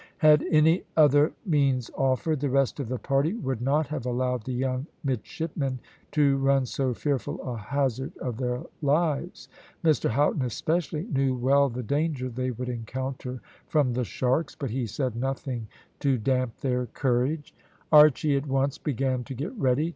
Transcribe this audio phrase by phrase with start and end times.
[0.17, 4.51] Had any other means offered, the rest of the party would not have allowed the
[4.51, 5.77] young midshipmen
[6.13, 9.47] to run so fearful a hazard of their lives.
[9.83, 14.87] Mr Houghton, especially, knew well the danger they would encounter from the sharks, but he
[14.87, 15.67] said nothing
[15.99, 17.53] to damp their courage.
[17.91, 19.89] Archy at once began to get ready.